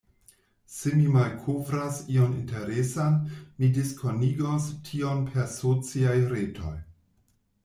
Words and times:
Se 0.75 0.93
mi 0.93 1.03
malkovras 1.15 1.99
ion 2.13 2.33
interesan, 2.37 3.19
mi 3.61 3.71
diskonigos 3.77 4.67
tion 4.89 5.23
per 5.31 5.49
sociaj 5.61 6.17
retoj. 6.35 6.77